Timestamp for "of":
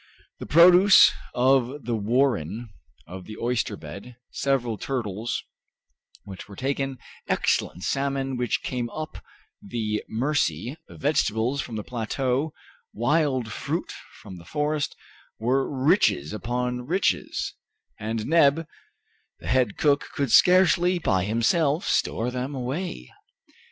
1.35-1.85, 3.05-3.25